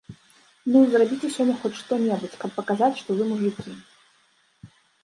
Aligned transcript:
Ну, 0.75 0.79
зрабіце 0.93 1.27
сёння 1.35 1.55
хоць 1.65 1.73
што-небудзь, 1.81 2.39
каб 2.45 2.49
паказаць, 2.59 2.93
што 3.03 3.09
вы 3.21 3.33
мужыкі! 3.35 3.79